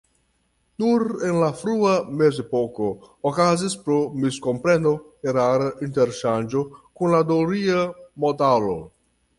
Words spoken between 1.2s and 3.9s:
en la frua mezepoko okazis